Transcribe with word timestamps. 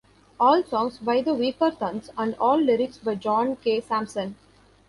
All 0.39 0.63
songs 0.63 0.97
by 0.97 1.21
The 1.21 1.35
Weakerthans 1.35 2.09
and 2.17 2.33
all 2.39 2.59
lyrics 2.59 2.97
by 2.97 3.13
John 3.13 3.55
K. 3.57 3.81
Samson. 3.81 4.33